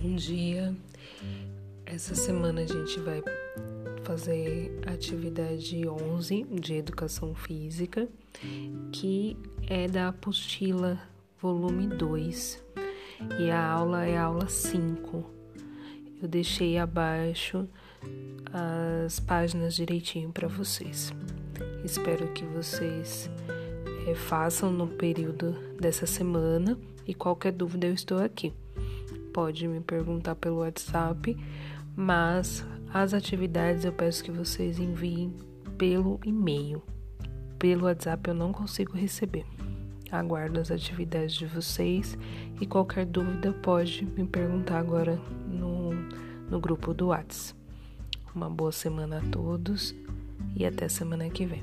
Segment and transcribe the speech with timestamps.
[0.00, 0.72] Bom dia.
[1.84, 3.20] Essa semana a gente vai
[4.04, 8.08] fazer atividade 11 de educação física,
[8.92, 9.36] que
[9.66, 11.00] é da apostila
[11.42, 12.62] volume 2.
[13.40, 15.24] E a aula é a aula 5.
[16.22, 17.68] Eu deixei abaixo
[19.04, 21.12] as páginas direitinho para vocês.
[21.84, 23.28] Espero que vocês
[24.06, 28.52] é, façam no período dessa semana e qualquer dúvida eu estou aqui.
[29.38, 31.36] Pode me perguntar pelo WhatsApp,
[31.94, 35.32] mas as atividades eu peço que vocês enviem
[35.78, 36.82] pelo e-mail.
[37.56, 39.46] Pelo WhatsApp eu não consigo receber.
[40.10, 42.18] Aguardo as atividades de vocês
[42.60, 45.14] e qualquer dúvida pode me perguntar agora
[45.46, 45.90] no,
[46.50, 47.56] no grupo do WhatsApp.
[48.34, 49.94] Uma boa semana a todos
[50.56, 51.62] e até semana que vem.